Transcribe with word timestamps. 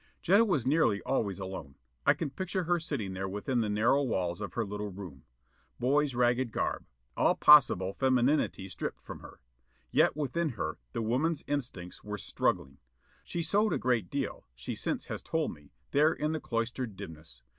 Jetta 0.23 0.43
was 0.43 0.65
nearly 0.65 0.99
always 1.03 1.37
alone. 1.37 1.75
I 2.07 2.15
can 2.15 2.31
picture 2.31 2.63
her 2.63 2.79
sitting 2.79 3.13
there 3.13 3.29
within 3.29 3.61
the 3.61 3.69
narrow 3.69 4.01
walls 4.01 4.41
of 4.41 4.53
her 4.55 4.65
little 4.65 4.89
room. 4.89 5.25
Boy's 5.79 6.15
ragged 6.15 6.51
garb. 6.51 6.85
All 7.15 7.35
possible 7.35 7.93
femininity 7.93 8.67
stripped 8.69 9.03
from 9.03 9.19
her. 9.19 9.41
Yet, 9.91 10.17
within 10.17 10.49
her, 10.57 10.79
the 10.93 11.03
woman's 11.03 11.43
instincts 11.45 12.03
were 12.03 12.17
struggling. 12.17 12.79
She 13.23 13.43
sewed 13.43 13.73
a 13.73 13.77
great 13.77 14.09
deal, 14.09 14.47
she 14.55 14.73
since 14.73 15.05
has 15.05 15.21
told 15.21 15.53
me, 15.53 15.71
there 15.91 16.11
in 16.13 16.31
the 16.31 16.39
cloistered 16.39 16.95
dimness. 16.95 17.43